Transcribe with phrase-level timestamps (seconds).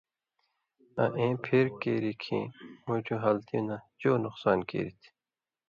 [1.01, 2.45] آں ایں پھیر کیریۡ کھیں
[2.85, 5.09] مُوٹھیۡ حالتی نہ چو نقصان کیریۡ تھی۔